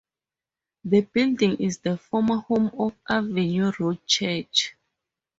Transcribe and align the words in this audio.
The 0.83 1.01
building 1.01 1.57
is 1.57 1.77
the 1.77 1.95
former 1.95 2.37
home 2.37 2.71
of 2.79 2.95
Avenue 3.07 3.71
Road 3.77 4.03
Church. 4.07 4.73